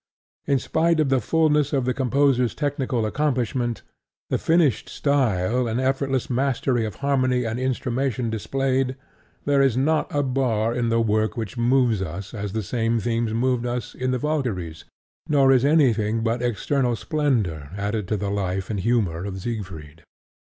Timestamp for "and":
5.67-5.79, 7.43-7.59, 18.71-18.79